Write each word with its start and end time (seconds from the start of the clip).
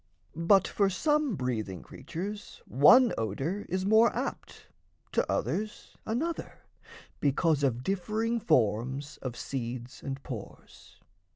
But 0.35 0.67
for 0.67 0.89
some 0.89 1.35
breathing 1.35 1.83
creatures 1.83 2.63
One 2.65 3.13
odour 3.19 3.67
is 3.69 3.85
more 3.85 4.11
apt, 4.15 4.65
to 5.11 5.31
others 5.31 5.95
another 6.07 6.63
Because 7.19 7.61
of 7.61 7.83
differing 7.83 8.39
forms 8.39 9.17
of 9.21 9.37
seeds 9.37 10.01
and 10.01 10.23
pores. 10.23 10.99